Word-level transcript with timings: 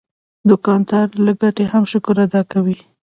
دوکاندار 0.49 1.07
له 1.25 1.31
ګټې 1.41 1.65
هم 1.71 1.83
شکر 1.91 2.15
ادا 2.25 2.41
کوي. 2.51 2.77